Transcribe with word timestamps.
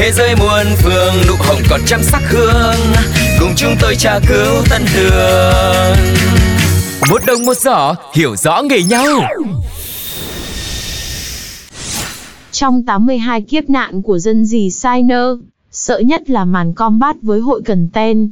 Thế 0.00 0.12
giới 0.12 0.36
muôn 0.36 0.66
phương 0.76 1.14
nụ 1.28 1.34
hồng 1.38 1.58
còn 1.70 1.80
trăm 1.86 2.02
sắc 2.02 2.22
hương. 2.28 2.76
Cùng 3.40 3.52
chúng 3.56 3.74
tôi 3.80 3.96
tra 3.96 4.18
cứu 4.28 4.64
tân 4.70 4.82
đường 4.94 5.96
Một 7.10 7.22
đồng 7.26 7.44
một 7.46 7.56
giỏ 7.56 7.94
hiểu 8.14 8.36
rõ 8.36 8.62
nghề 8.62 8.82
nhau. 8.82 9.06
Trong 12.52 12.84
82 12.86 13.40
kiếp 13.40 13.70
nạn 13.70 14.02
của 14.02 14.18
dân 14.18 14.44
dì 14.44 14.70
Siner, 14.70 15.26
sợ 15.70 15.98
nhất 15.98 16.30
là 16.30 16.44
màn 16.44 16.74
combat 16.74 17.16
với 17.22 17.40
hội 17.40 17.62
cần 17.64 17.88
ten. 17.92 18.30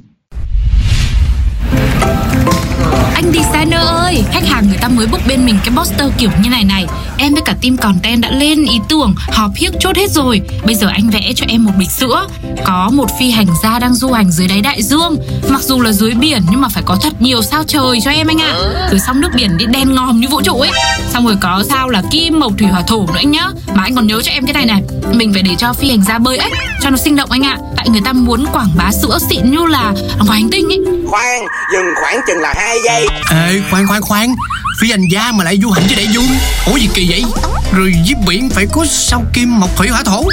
Anh 3.14 3.32
designer 3.32 3.80
ơi, 3.86 4.24
khách 4.30 4.44
hàng 4.46 4.68
người 4.68 4.78
ta 4.80 4.88
mới 4.88 5.06
book 5.06 5.22
bên 5.28 5.46
mình 5.46 5.58
cái 5.64 5.74
poster 5.76 6.10
kiểu 6.18 6.30
như 6.42 6.50
này 6.50 6.64
này 6.64 6.86
Em 7.18 7.34
với 7.34 7.42
cả 7.42 7.54
team 7.62 7.76
content 7.76 8.22
đã 8.22 8.30
lên 8.30 8.64
ý 8.64 8.80
tưởng, 8.88 9.14
họp 9.32 9.50
hiếc 9.56 9.72
chốt 9.80 9.96
hết 9.96 10.10
rồi. 10.10 10.40
Bây 10.64 10.74
giờ 10.74 10.88
anh 10.88 11.10
vẽ 11.10 11.32
cho 11.36 11.46
em 11.48 11.64
một 11.64 11.72
bịch 11.78 11.90
sữa. 11.90 12.26
Có 12.64 12.90
một 12.92 13.06
phi 13.18 13.30
hành 13.30 13.46
gia 13.62 13.78
đang 13.78 13.94
du 13.94 14.12
hành 14.12 14.30
dưới 14.30 14.48
đáy 14.48 14.60
đại 14.60 14.82
dương. 14.82 15.16
Mặc 15.50 15.60
dù 15.62 15.80
là 15.80 15.92
dưới 15.92 16.10
biển 16.10 16.42
nhưng 16.50 16.60
mà 16.60 16.68
phải 16.68 16.82
có 16.86 16.96
thật 17.02 17.12
nhiều 17.20 17.42
sao 17.42 17.64
trời 17.66 18.00
cho 18.04 18.10
em 18.10 18.26
anh 18.26 18.40
ạ. 18.40 18.52
À. 18.52 18.88
Rồi 18.90 19.00
xong 19.00 19.20
nước 19.20 19.28
biển 19.34 19.56
đi 19.56 19.66
đen 19.66 19.94
ngòm 19.94 20.20
như 20.20 20.28
vũ 20.28 20.40
trụ 20.42 20.54
ấy. 20.54 20.70
Xong 21.12 21.26
rồi 21.26 21.36
có 21.40 21.62
sao 21.68 21.88
là 21.88 22.02
kim, 22.10 22.40
mộc, 22.40 22.52
thủy, 22.58 22.68
hỏa, 22.68 22.82
thổ 22.82 23.06
nữa 23.06 23.14
anh 23.16 23.30
nhá. 23.30 23.46
Mà 23.74 23.82
anh 23.82 23.94
còn 23.94 24.06
nhớ 24.06 24.22
cho 24.22 24.32
em 24.32 24.46
cái 24.46 24.54
này 24.54 24.66
này. 24.66 24.82
Mình 25.12 25.32
phải 25.32 25.42
để 25.42 25.54
cho 25.58 25.72
phi 25.72 25.90
hành 25.90 26.04
gia 26.04 26.18
bơi 26.18 26.38
ếch 26.38 26.52
cho 26.82 26.90
nó 26.90 26.96
sinh 26.96 27.16
động 27.16 27.30
anh 27.30 27.42
ạ. 27.42 27.56
À. 27.60 27.64
Tại 27.76 27.88
người 27.88 28.00
ta 28.04 28.12
muốn 28.12 28.46
quảng 28.52 28.70
bá 28.76 28.92
sữa 29.02 29.18
xịn 29.30 29.50
như 29.50 29.66
là 29.66 29.92
ngoài 30.26 30.40
hành 30.40 30.50
tinh 30.50 30.68
ấy. 30.68 30.78
Khoan, 31.10 31.44
dừng 31.72 31.86
khoảng 32.00 32.20
chừng 32.26 32.38
là 32.38 32.54
hai 32.56 32.76
giây. 32.84 33.06
Ê 33.30 33.62
khoan 33.70 33.86
khoan 33.86 34.02
khoan 34.02 34.34
Phi 34.80 34.90
hành 34.90 35.08
gia 35.08 35.32
mà 35.32 35.44
lại 35.44 35.58
du 35.62 35.70
hành 35.70 35.84
với 35.86 35.96
đại 35.96 36.06
dương 36.06 36.28
Ủa 36.66 36.76
gì 36.76 36.88
kỳ 36.94 37.06
vậy? 37.10 37.24
Rồi 37.72 37.94
dưới 38.04 38.14
biển 38.26 38.50
phải 38.50 38.66
có 38.72 38.84
sao 38.90 39.24
kim 39.32 39.60
mộc 39.60 39.76
thủy 39.76 39.88
hỏa 39.88 40.02
thổ. 40.02 40.24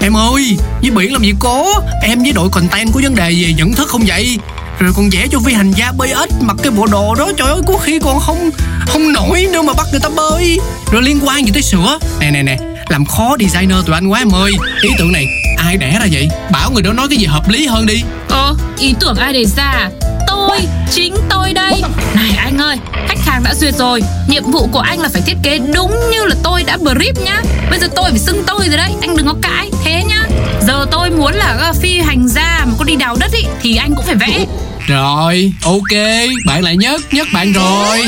Em 0.00 0.16
ơi 0.16 0.56
Dưới 0.80 0.90
biển 0.90 1.12
làm 1.12 1.22
gì 1.22 1.34
có? 1.38 1.82
Em 2.02 2.22
với 2.22 2.32
đội 2.32 2.48
content 2.48 2.92
có 2.94 3.00
vấn 3.02 3.14
đề 3.14 3.30
về 3.30 3.52
nhận 3.56 3.72
thức 3.72 3.88
không 3.88 4.02
vậy? 4.06 4.38
Rồi 4.78 4.92
còn 4.96 5.10
vẽ 5.10 5.26
cho 5.30 5.38
phi 5.44 5.52
hành 5.52 5.72
gia 5.72 5.92
bơi 5.92 6.08
ếch 6.08 6.30
mặc 6.40 6.56
cái 6.62 6.70
bộ 6.70 6.86
đồ 6.86 7.14
đó. 7.14 7.28
Trời 7.36 7.48
ơi 7.48 7.60
có 7.66 7.76
khi 7.76 7.98
còn 7.98 8.20
không 8.20 8.50
không 8.86 9.12
nổi 9.12 9.46
nữa 9.52 9.62
mà 9.62 9.72
bắt 9.72 9.86
người 9.90 10.00
ta 10.00 10.08
bơi. 10.08 10.58
Rồi 10.92 11.02
liên 11.02 11.20
quan 11.22 11.46
gì 11.46 11.50
tới 11.52 11.62
sữa? 11.62 11.98
Nè 12.20 12.30
nè 12.30 12.42
nè 12.42 12.56
làm 12.88 13.04
khó 13.04 13.36
designer 13.40 13.78
tụi 13.86 13.94
anh 13.94 14.06
quá 14.08 14.18
em 14.18 14.34
ơi. 14.34 14.52
Ý 14.82 14.90
tưởng 14.98 15.12
này 15.12 15.26
ai 15.58 15.76
đẻ 15.76 15.98
ra 16.00 16.06
vậy? 16.12 16.28
Bảo 16.52 16.70
người 16.70 16.82
đó 16.82 16.92
nói 16.92 17.06
cái 17.10 17.18
gì 17.18 17.26
hợp 17.26 17.48
lý 17.48 17.66
hơn 17.66 17.86
đi. 17.86 18.02
Ờ, 18.28 18.54
ý 18.78 18.94
tưởng 19.00 19.16
ai 19.16 19.32
đề 19.32 19.44
ra? 19.56 19.88
Tôi, 20.26 20.58
chính 20.90 21.14
tôi 21.28 21.52
đây. 21.52 21.82
Này 22.14 22.30
anh 22.36 22.58
ơi, 22.58 22.76
khách 23.08 23.18
hàng 23.30 23.42
đã 23.42 23.54
duyệt 23.54 23.74
rồi. 23.74 24.02
Nhiệm 24.28 24.50
vụ 24.50 24.68
của 24.72 24.78
anh 24.80 25.00
là 25.00 25.08
phải 25.12 25.22
thiết 25.22 25.36
kế 25.42 25.58
đúng 25.58 26.00
như 26.10 26.24
là 26.24 26.34
tôi 26.42 26.62
đã 26.62 26.76
brief 26.76 27.12
nhá. 27.24 27.42
Bây 27.70 27.78
giờ 27.78 27.88
tôi 27.96 28.10
phải 28.10 28.18
xưng 28.18 28.42
tôi 28.46 28.68
rồi 28.68 28.76
đấy. 28.76 28.92
Anh 29.00 29.16
đừng 29.16 29.26
có 29.26 29.34
cãi, 29.42 29.70
thế 29.84 30.04
nhá. 30.08 30.22
Giờ 30.66 30.86
tôi 30.90 31.10
muốn 31.10 31.34
là 31.34 31.56
ờ, 31.60 31.72
phi 31.72 32.00
hành 32.00 32.28
gia 32.28 32.64
mà 32.64 32.72
có 32.78 32.84
đi 32.84 32.96
đào 32.96 33.16
đất 33.20 33.32
ý 33.32 33.44
Thì 33.62 33.76
anh 33.76 33.94
cũng 33.94 34.04
phải 34.04 34.14
vẽ. 34.14 34.44
Rồi 34.88 35.52
ok. 35.64 36.00
Bạn 36.46 36.64
lại 36.64 36.76
nhất 36.76 37.00
Nhất 37.12 37.28
bạn 37.34 37.52
rồi. 37.52 38.04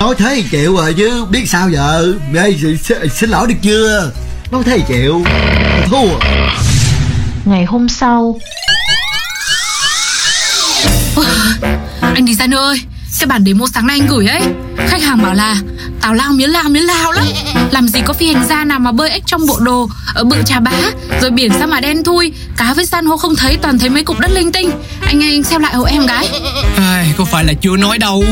Nói 0.00 0.14
thế 0.18 0.34
thì 0.34 0.44
chịu 0.50 0.76
rồi 0.76 0.94
chứ 0.94 1.24
Biết 1.30 1.44
sao 1.46 1.70
giờ? 1.70 2.14
Ê, 2.34 2.56
xin, 2.84 3.08
xin 3.14 3.30
lỗi 3.30 3.46
được 3.46 3.54
chưa? 3.62 4.10
Nói 4.50 4.62
thế 4.64 4.78
thì 4.78 4.84
chịu. 4.88 5.24
Thua. 5.90 6.18
Ngày 7.44 7.64
hôm 7.64 7.88
sau, 7.88 8.38
Anh 12.14 12.26
designer 12.26 12.58
ơi 12.58 12.80
Cái 13.20 13.26
bản 13.26 13.44
demo 13.44 13.66
sáng 13.74 13.86
nay 13.86 13.98
anh 14.00 14.08
gửi 14.08 14.26
ấy. 14.26 14.40
Khách 14.88 15.02
hàng 15.02 15.22
bảo 15.22 15.34
là 15.34 15.56
Tào 16.00 16.14
lao 16.14 16.32
miến 16.32 16.50
lao 16.50 16.68
miến 16.68 16.82
lao 16.82 17.12
lắm. 17.12 17.24
Làm 17.70 17.88
gì 17.88 18.00
có 18.06 18.12
phi 18.12 18.32
hành 18.32 18.44
gia 18.48 18.64
nào 18.64 18.78
mà 18.78 18.92
bơi 18.92 19.10
ếch 19.10 19.26
trong 19.26 19.46
bộ 19.46 19.58
đồ 19.60 19.88
Ở 20.14 20.24
bự 20.24 20.36
trà 20.46 20.60
bá 20.60 20.72
Rồi 21.20 21.30
biển 21.30 21.52
sao 21.58 21.66
mà 21.68 21.80
đen 21.80 22.04
thui. 22.04 22.32
Cá 22.56 22.74
với 22.74 22.86
san 22.86 23.06
hô 23.06 23.16
không 23.16 23.36
thấy 23.36 23.56
Toàn 23.56 23.78
thấy 23.78 23.88
mấy 23.88 24.04
cục 24.04 24.18
đất 24.18 24.30
linh 24.30 24.52
tinh. 24.52 24.70
Anh 25.06 25.22
anh 25.22 25.42
xem 25.42 25.62
lại 25.62 25.74
hộ 25.74 25.84
em 25.84 26.06
gái. 26.06 26.28
Ai, 26.76 27.14
Có 27.16 27.24
phải 27.24 27.44
là 27.44 27.52
chưa 27.60 27.76
nói 27.76 27.98
đâu. 27.98 28.24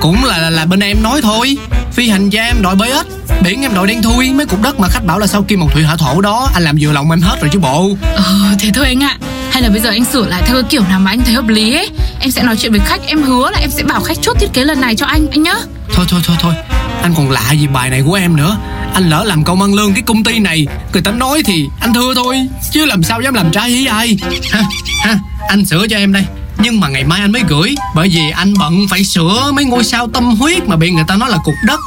Cũng 0.00 0.24
là, 0.24 0.38
là 0.38 0.50
là 0.50 0.64
bên 0.64 0.80
em 0.80 1.02
nói 1.02 1.20
thôi. 1.22 1.56
Phi 1.92 2.08
hành 2.08 2.30
gia 2.30 2.44
em 2.44 2.62
đội 2.62 2.74
bơi 2.74 2.90
ếch 2.90 3.06
Biển 3.42 3.62
em 3.62 3.74
đội 3.74 3.86
đen 3.86 4.02
thui. 4.02 4.32
Mấy 4.32 4.46
cục 4.46 4.62
đất 4.62 4.80
mà 4.80 4.88
khách 4.88 5.04
bảo 5.06 5.18
là 5.18 5.26
sau 5.26 5.42
kim 5.42 5.60
một 5.60 5.68
thủy 5.72 5.82
hỏa 5.82 5.96
thổ 5.96 6.20
đó 6.20 6.50
Anh 6.54 6.62
làm 6.62 6.76
vừa 6.80 6.92
lòng 6.92 7.10
em 7.10 7.20
hết 7.20 7.36
rồi 7.40 7.50
chứ 7.52 7.58
bộ. 7.58 7.96
Ờ 8.16 8.34
thế 8.58 8.70
thôi 8.74 8.86
anh 8.86 9.02
ạ 9.02 9.16
Hay 9.52 9.62
là 9.62 9.68
bây 9.68 9.80
giờ 9.80 9.90
anh 9.90 10.04
sửa 10.04 10.26
lại 10.26 10.42
theo 10.46 10.54
cái 10.54 10.64
kiểu 10.70 10.82
nào 10.88 11.00
mà 11.00 11.10
anh 11.10 11.20
thấy 11.24 11.34
hợp 11.34 11.48
lý 11.48 11.74
ấy? 11.74 11.88
Em 12.20 12.30
sẽ 12.30 12.42
nói 12.42 12.56
chuyện 12.56 12.72
với 12.72 12.80
khách 12.80 13.00
Em 13.06 13.22
hứa 13.22 13.50
là 13.50 13.58
em 13.58 13.70
sẽ 13.70 13.82
bảo 13.82 14.00
khách 14.00 14.16
chốt 14.22 14.36
thiết 14.40 14.52
kế 14.52 14.64
lần 14.64 14.80
này 14.80 14.94
cho 14.96 15.06
anh 15.06 15.26
Anh 15.30 15.42
nhá. 15.42 15.54
Thôi 15.94 16.06
thôi 16.08 16.20
thôi 16.24 16.36
thôi. 16.40 16.54
Anh 17.02 17.14
còn 17.16 17.30
lạ 17.30 17.52
gì 17.52 17.66
bài 17.66 17.90
này 17.90 18.02
của 18.06 18.14
em 18.14 18.36
nữa. 18.36 18.56
Anh 18.94 19.10
lỡ 19.10 19.24
làm 19.26 19.44
công 19.44 19.62
ăn 19.62 19.74
lương 19.74 19.94
cái 19.94 20.02
công 20.06 20.24
ty 20.24 20.38
này 20.38 20.66
Người 20.92 21.02
ta 21.02 21.10
nói 21.10 21.42
thì 21.44 21.68
anh 21.80 21.94
thưa 21.94 22.14
thôi 22.14 22.46
Chứ 22.70 22.84
làm 22.84 23.02
sao 23.02 23.20
dám 23.20 23.34
làm 23.34 23.50
trái 23.50 23.70
với 23.70 23.86
ai. 23.86 24.16
Ha, 24.50 24.62
ha, 25.04 25.18
Anh 25.48 25.64
sửa 25.64 25.86
cho 25.90 25.96
em 25.96 26.12
đây. 26.12 26.24
Nhưng 26.58 26.80
mà 26.80 26.88
ngày 26.88 27.04
mai 27.04 27.20
anh 27.20 27.32
mới 27.32 27.42
gửi 27.48 27.74
Bởi 27.94 28.08
vì 28.08 28.30
anh 28.30 28.54
bận 28.58 28.86
phải 28.90 29.04
sửa 29.04 29.50
mấy 29.54 29.64
ngôi 29.64 29.84
sao 29.84 30.08
tâm 30.14 30.24
huyết 30.24 30.68
Mà 30.68 30.76
bị 30.76 30.90
người 30.90 31.04
ta 31.08 31.16
nói 31.16 31.30
là 31.30 31.38
cục 31.44 31.54
đất. 31.66 31.80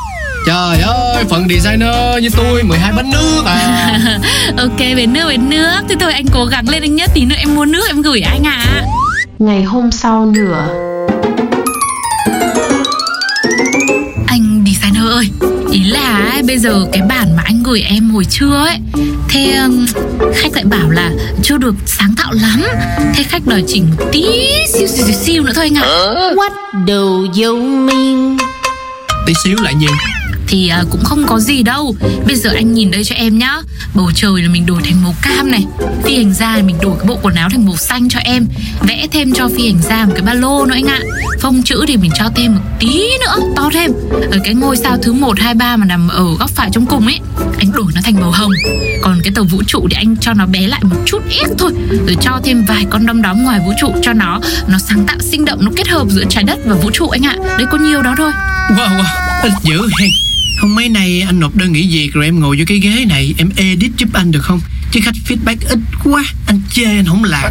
Trời 0.45 0.81
ơi, 0.81 1.23
phận 1.29 1.47
designer 1.49 2.23
như 2.23 2.29
tôi 2.29 2.63
12 2.63 2.91
bánh 2.91 3.09
nước 3.09 3.43
à 3.45 3.99
Ok 4.65 4.79
về 4.79 5.05
nước 5.05 5.27
về 5.27 5.37
nước. 5.37 5.81
Thế 5.89 5.95
thôi 5.99 6.13
anh 6.13 6.25
cố 6.33 6.45
gắng 6.45 6.69
lên 6.69 6.81
anh 6.81 6.95
nhất 6.95 7.09
Tí 7.13 7.25
nữa 7.25 7.35
em 7.37 7.55
mua 7.55 7.65
nước 7.65 7.87
em 7.87 8.01
gửi 8.01 8.21
anh 8.21 8.43
ạ. 8.43 8.83
Ngày 9.39 9.63
hôm 9.63 9.91
sau 9.91 10.25
nữa, 10.25 10.67
Anh 14.27 14.65
designer 14.65 15.03
ơi 15.13 15.29
Ý 15.71 15.83
là 15.83 16.29
ấy, 16.33 16.43
bây 16.43 16.57
giờ 16.57 16.85
cái 16.91 17.01
bản 17.09 17.35
mà 17.37 17.43
anh 17.45 17.63
gửi 17.63 17.81
em 17.81 18.09
hồi 18.09 18.25
trưa 18.25 18.65
ấy 18.65 18.77
Thế 19.29 19.55
um, 19.55 19.85
khách 20.33 20.53
lại 20.53 20.63
bảo 20.63 20.89
là 20.89 21.11
chưa 21.43 21.57
được 21.57 21.75
sáng 21.85 22.13
tạo 22.17 22.31
lắm. 22.31 22.63
Thế 23.15 23.23
khách 23.23 23.47
đòi 23.47 23.63
chỉnh 23.67 23.85
một 23.97 24.05
tí 24.11 24.25
xíu 24.73 24.87
xíu 24.87 25.05
xíu, 25.05 25.15
xíu 25.15 25.43
nữa 25.43 25.51
thôi 25.55 25.69
anh 25.73 25.83
ạ. 25.83 25.87
What 26.35 26.51
do 26.87 27.43
you 27.43 27.57
mean? 27.61 28.37
Tí 29.27 29.33
xíu 29.43 29.57
lại 29.63 29.73
nhiều 29.73 29.91
thì 30.47 30.67
à, 30.67 30.83
cũng 30.89 31.03
không 31.03 31.25
có 31.27 31.39
gì 31.39 31.63
đâu. 31.63 31.95
Bây 32.25 32.35
giờ 32.35 32.49
anh 32.49 32.73
nhìn 32.73 32.91
đây 32.91 33.03
cho 33.03 33.15
em 33.15 33.37
nhá. 33.37 33.61
Bầu 33.93 34.11
trời 34.15 34.41
là 34.41 34.49
mình 34.49 34.65
đổi 34.65 34.81
thành 34.83 35.03
màu 35.03 35.15
cam 35.21 35.51
này. 35.51 35.65
Phi 36.03 36.15
hành 36.15 36.33
gia 36.33 36.57
là 36.57 36.63
mình 36.63 36.75
đổi 36.81 36.95
cái 36.99 37.07
bộ 37.07 37.19
quần 37.21 37.35
áo 37.35 37.49
thành 37.49 37.65
màu 37.65 37.77
xanh 37.77 38.09
cho 38.09 38.19
em. 38.19 38.47
Vẽ 38.81 39.07
thêm 39.11 39.33
cho 39.33 39.49
phi 39.55 39.65
hành 39.71 39.81
gia 39.81 40.05
một 40.05 40.11
cái 40.15 40.21
ba 40.21 40.33
lô 40.33 40.65
nữa 40.65 40.73
anh 40.73 40.85
ạ. 40.85 40.99
Phông 41.41 41.63
chữ 41.63 41.85
thì 41.87 41.97
mình 41.97 42.11
cho 42.15 42.29
thêm 42.35 42.55
một 42.55 42.61
tí 42.79 43.03
nữa 43.19 43.35
To 43.55 43.69
thêm. 43.73 43.91
Ở 44.31 44.37
cái 44.43 44.53
ngôi 44.53 44.77
sao 44.77 44.97
thứ 45.01 45.13
1, 45.13 45.39
2, 45.39 45.53
3 45.53 45.75
mà 45.75 45.85
nằm 45.85 46.07
ở 46.07 46.25
góc 46.39 46.49
phải 46.49 46.69
trong 46.71 46.85
cùng 46.85 47.05
ấy 47.05 47.19
Anh 47.59 47.71
đổi 47.71 47.85
nó 47.95 48.01
thành 48.03 48.21
màu 48.21 48.31
hồng. 48.31 48.51
Còn 49.01 49.19
cái 49.23 49.33
tàu 49.35 49.43
vũ 49.43 49.63
trụ 49.67 49.87
thì 49.91 49.95
anh 49.95 50.15
cho 50.21 50.33
nó 50.33 50.45
bé 50.45 50.67
lại 50.67 50.81
một 50.83 50.97
chút 51.05 51.19
ít 51.29 51.47
thôi 51.57 51.71
Rồi 52.07 52.17
cho 52.21 52.39
thêm 52.43 52.65
vài 52.65 52.85
con 52.89 53.05
đom 53.05 53.21
đóm 53.21 53.43
ngoài 53.43 53.59
vũ 53.59 53.73
trụ 53.81 53.93
cho 54.01 54.13
nó 54.13 54.39
Nó 54.67 54.77
sáng 54.77 55.05
tạo 55.07 55.17
sinh 55.19 55.45
động 55.45 55.59
Nó 55.61 55.71
kết 55.75 55.87
hợp 55.87 56.07
giữa 56.09 56.23
trái 56.29 56.43
đất 56.43 56.59
và 56.65 56.75
vũ 56.75 56.91
trụ 56.93 57.07
anh 57.07 57.25
ạ. 57.25 57.35
Đấy 57.57 57.65
có 57.71 57.77
nhiều 57.77 58.01
đó 58.01 58.15
thôi. 58.17 58.31
Wow, 58.69 59.03
wow, 59.43 59.49
dữ 59.63 59.81
hen 60.01 60.34
không 60.57 60.75
mấy 60.75 60.89
nay 60.89 61.23
anh 61.27 61.39
nộp 61.39 61.55
đơn 61.55 61.71
nghỉ 61.71 61.87
việc 61.87 62.09
rồi 62.13 62.25
em 62.25 62.39
ngồi 62.39 62.57
vô 62.57 62.63
cái 62.67 62.79
ghế 62.79 63.05
này 63.05 63.33
Em 63.37 63.49
edit 63.57 63.91
giúp 63.97 64.09
anh 64.13 64.31
được 64.31 64.41
không 64.41 64.59
Chứ 64.91 64.99
khách 65.03 65.15
feedback 65.27 65.55
ít 65.69 65.79
quá 66.03 66.23
Anh 66.47 66.61
chê 66.73 66.83
anh 66.83 67.05
không 67.05 67.23
làm 67.23 67.43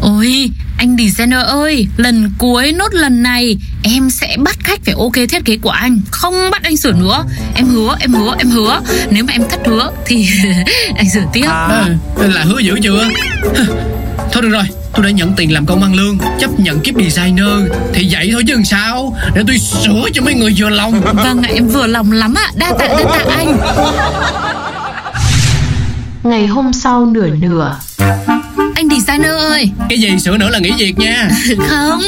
Ôi, 0.00 0.50
anh 0.78 0.96
designer 0.98 1.44
ơi, 1.46 1.86
lần 1.96 2.30
cuối 2.38 2.72
nốt 2.72 2.94
lần 2.94 3.22
này 3.22 3.56
em 3.82 4.10
sẽ 4.10 4.36
bắt 4.44 4.56
khách 4.64 4.80
phải 4.84 4.94
ok 4.98 5.12
thiết 5.28 5.44
kế 5.44 5.56
của 5.56 5.70
anh, 5.70 5.98
không 6.10 6.34
bắt 6.50 6.62
anh 6.62 6.76
sửa 6.76 6.92
nữa. 6.92 7.24
Em 7.54 7.66
hứa, 7.66 7.96
em 8.00 8.12
hứa, 8.12 8.34
em 8.38 8.50
hứa. 8.50 8.80
Nếu 9.10 9.24
mà 9.24 9.32
em 9.32 9.42
thất 9.50 9.60
hứa 9.66 9.90
thì 10.06 10.28
anh 10.96 11.10
sửa 11.10 11.24
tiếp. 11.32 11.46
à, 11.48 11.88
Là 12.18 12.44
hứa 12.44 12.58
dữ 12.58 12.78
chưa 12.82 13.08
Thôi 14.34 14.42
được 14.42 14.48
rồi 14.48 14.64
Tôi 14.94 15.04
đã 15.04 15.10
nhận 15.10 15.32
tiền 15.36 15.52
làm 15.52 15.66
công 15.66 15.82
ăn 15.82 15.94
lương 15.94 16.18
Chấp 16.38 16.60
nhận 16.60 16.80
kiếp 16.80 16.94
designer 16.94 17.72
Thì 17.92 18.08
vậy 18.10 18.30
thôi 18.32 18.42
chứ 18.46 18.54
làm 18.54 18.64
sao 18.64 19.16
Để 19.34 19.42
tôi 19.46 19.58
sửa 19.58 20.08
cho 20.12 20.22
mấy 20.22 20.34
người 20.34 20.54
vừa 20.58 20.68
lòng 20.68 21.00
Vâng 21.00 21.42
ạ, 21.42 21.50
em 21.54 21.68
vừa 21.68 21.86
lòng 21.86 22.12
lắm 22.12 22.34
ạ. 22.34 22.50
Đa 22.56 22.72
tạ, 22.78 22.88
đa 22.88 23.04
tạ 23.04 23.24
anh. 23.36 23.58
Ngày 26.22 26.46
hôm 26.46 26.72
sau 26.72 27.06
nửa 27.06 27.28
nửa, 27.28 27.76
Anh 28.74 28.88
designer 28.88 29.30
ơi. 29.36 29.70
Cái 29.88 30.00
gì? 30.00 30.18
Sửa 30.18 30.36
nữa 30.36 30.48
là 30.50 30.58
nghỉ 30.58 30.72
việc 30.78 30.98
nha. 30.98 31.28
Không 31.68 32.02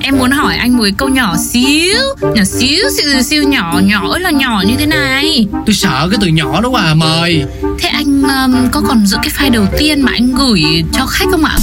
Em 0.00 0.18
muốn 0.18 0.30
hỏi 0.30 0.56
anh 0.56 0.76
một 0.76 0.82
cái 0.82 0.92
câu 0.96 1.08
nhỏ 1.08 1.36
xíu 1.52 1.98
Nhỏ 2.34 2.44
xíu 2.44 2.84
siêu 2.96 3.22
siêu 3.22 3.42
nhỏ 3.42 3.80
Nhỏ 3.84 4.08
ơi 4.10 4.20
là 4.20 4.30
nhỏ 4.30 4.62
như 4.66 4.74
thế 4.78 4.86
này. 4.86 5.46
Tôi 5.66 5.74
sợ 5.74 6.08
cái 6.10 6.18
từ 6.20 6.26
nhỏ 6.26 6.60
đó 6.60 6.68
quá 6.68 6.82
à 6.82 6.94
mời. 6.94 7.44
Thế 7.78 7.88
anh 7.88 8.22
um, 8.22 8.68
có 8.72 8.80
còn 8.88 9.06
giữ 9.06 9.16
cái 9.22 9.30
file 9.38 9.52
đầu 9.52 9.66
tiên 9.78 10.02
Mà 10.02 10.12
anh 10.14 10.34
gửi 10.34 10.62
cho 10.92 11.06
khách 11.06 11.26
không 11.30 11.44
ạ? 11.44 11.56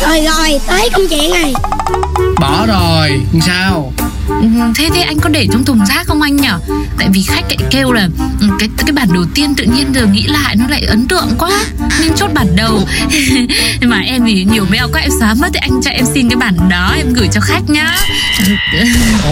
Rồi 0.00 0.20
rồi, 0.20 0.60
tới 0.66 0.88
công 0.92 1.08
chuyện 1.10 1.30
này. 1.30 1.52
Bỏ 2.40 2.66
rồi 2.66 3.20
Sao 3.46 3.92
Ừ, 4.28 4.46
thế 4.74 4.88
thế 4.94 5.00
anh 5.00 5.18
có 5.20 5.28
để 5.28 5.46
trong 5.52 5.64
thùng 5.64 5.86
rác 5.86 6.06
không 6.06 6.22
anh 6.22 6.36
nhở? 6.36 6.58
Tại 6.98 7.08
vì 7.12 7.22
khách 7.22 7.44
lại 7.48 7.56
kêu 7.70 7.92
là 7.92 8.08
ừ, 8.40 8.48
cái 8.58 8.68
cái 8.76 8.92
bản 8.92 9.08
đầu 9.12 9.24
tiên 9.34 9.54
tự 9.54 9.64
nhiên 9.64 9.94
giờ 9.94 10.06
nghĩ 10.06 10.22
lại 10.26 10.56
nó 10.56 10.64
lại 10.68 10.80
ấn 10.80 11.08
tượng 11.08 11.28
quá, 11.38 11.50
Nên 12.00 12.12
chốt 12.16 12.30
bản 12.34 12.56
đầu. 12.56 12.88
Mà 13.82 14.00
em 14.00 14.22
thì 14.26 14.44
nhiều 14.44 14.64
mail 14.70 14.84
quá, 14.92 15.00
em 15.00 15.10
xóa 15.20 15.34
mất, 15.34 15.48
Thì 15.52 15.60
anh 15.62 15.80
cho 15.82 15.90
em 15.90 16.04
xin 16.14 16.28
cái 16.28 16.36
bản 16.36 16.68
đó, 16.68 16.94
em 16.96 17.12
gửi 17.12 17.28
cho 17.32 17.40
khách 17.40 17.70
nhá. 17.70 17.96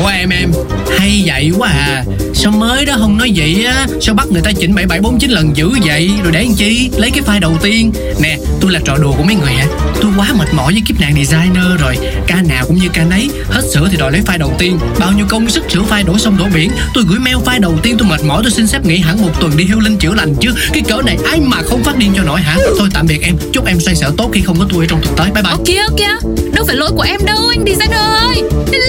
Ủa 0.03 0.06
em 0.06 0.31
em, 0.31 0.53
Hay 0.99 1.23
vậy 1.27 1.53
quá 1.59 1.69
à. 1.69 2.05
Sao 2.35 2.53
mới 2.53 2.85
đó 2.85 2.95
không 2.99 3.19
nói 3.19 3.33
vậy 3.37 3.65
á? 3.65 3.87
Sao 4.01 4.15
bắt 4.15 4.27
người 4.31 4.43
ta 4.43 4.53
chỉnh 4.53 4.75
7749 4.75 5.31
lần 5.31 5.56
dữ 5.56 5.71
vậy? 5.85 6.11
Rồi 6.23 6.33
để 6.33 6.45
làm 6.45 6.55
chi? 6.55 6.91
Lấy 6.97 7.11
cái 7.11 7.23
file 7.23 7.41
đầu 7.41 7.59
tiên. 7.62 7.93
Nè, 8.21 8.39
tôi 8.61 8.73
là 8.73 8.81
trò 8.85 8.97
đùa 8.97 9.12
của 9.12 9.23
mấy 9.23 9.35
người 9.35 9.53
hả 9.53 9.67
Tôi 10.01 10.12
quá 10.17 10.33
mệt 10.39 10.55
mỏi 10.55 10.73
với 10.73 10.83
kiếp 10.87 11.01
nạn 11.01 11.15
designer 11.15 11.81
rồi. 11.81 11.99
Ca 12.27 12.43
nào 12.43 12.65
cũng 12.67 12.79
như 12.79 12.89
ca 12.93 13.05
nấy, 13.05 13.31
Hết 13.51 13.62
sửa 13.73 13.89
thì 13.91 13.97
đòi 13.97 14.12
lấy 14.12 14.21
file 14.27 14.39
đầu 14.39 14.55
tiên. 14.59 14.79
Bao 14.99 15.12
nhiêu 15.12 15.27
công 15.29 15.51
sức 15.51 15.65
sửa 15.71 15.83
file 15.83 16.05
đổ 16.05 16.19
sông 16.19 16.37
đổ 16.39 16.47
biển. 16.55 16.71
Tôi 16.95 17.05
gửi 17.09 17.19
mail 17.19 17.37
file 17.37 17.61
đầu 17.61 17.79
tiên, 17.83 17.97
tôi 17.99 18.09
mệt 18.09 18.25
mỏi, 18.25 18.43
Tôi 18.43 18.53
xin 18.53 18.67
phép 18.67 18.85
nghỉ 18.85 18.99
hẳn 18.99 19.23
một 19.23 19.41
tuần 19.41 19.56
đi 19.56 19.65
healing 19.65 19.85
linh 19.85 19.99
chữa 19.99 20.15
lành 20.15 20.35
chứ. 20.41 20.55
Cái 20.73 20.83
cỡ 20.89 21.03
này 21.06 21.19
ai 21.25 21.41
mà 21.41 21.62
không 21.62 21.85
phát 21.85 21.97
điên 21.97 22.12
cho 22.17 22.23
nổi 22.23 22.41
hả? 22.41 22.56
Thôi 22.79 22.89
tạm 22.95 23.06
biệt 23.06 23.23
em, 23.23 23.37
Chúc 23.53 23.67
em 23.67 23.81
xoay 23.81 23.97
sở 23.97 24.12
tốt 24.17 24.31
khi 24.33 24.41
không 24.43 24.59
có 24.59 24.67
tôi 24.73 24.85
ở 24.85 24.87
trong 24.89 25.01
tuần 25.03 25.15
tới 25.17 25.31
Bye 25.35 25.43
bye. 25.43 25.53
Ok 25.53 25.91
ok. 25.91 26.35
Đâu 26.55 26.65
phải 26.67 26.77
lỗi 26.77 26.91
của 26.97 27.03
em 27.03 27.21
đâu, 27.27 27.49
anh 27.49 27.65
designer 27.67 27.99
ơi. 27.99 28.43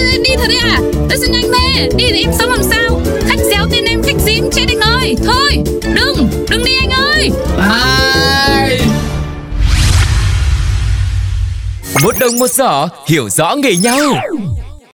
Đi, 0.06 0.12
đi, 0.12 0.18
đi 0.24 0.36
thật 0.36 0.48
à? 0.62 0.80
Tôi 1.08 1.18
xin 1.18 1.32
anh 1.32 1.50
mê. 1.50 1.88
Đi 1.96 2.04
thì 2.12 2.22
em 2.22 2.30
sống 2.38 2.50
làm 2.50 2.62
sao? 2.62 3.00
Khách 3.28 3.38
xéo 3.50 3.66
tên 3.70 3.84
em 3.84 4.02
khách 4.02 4.20
dính 4.26 4.50
chết 4.52 4.64
anh 4.68 4.80
ơi 4.80 5.14
Thôi 5.24 5.50
đừng 5.94 6.28
đừng 6.50 6.64
đi 6.64 6.72
anh 6.80 6.90
ơi. 6.90 7.30
Bye 7.56 8.78
Một 12.02 12.14
đồng 12.20 12.38
một 12.38 12.50
giỏ 12.50 12.88
hiểu 13.06 13.28
rõ 13.28 13.54
nghề 13.54 13.76
nhau. 13.76 14.00